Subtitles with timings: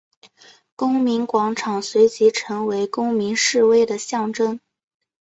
[0.75, 4.59] 公民广场随即成为公民示威的象征。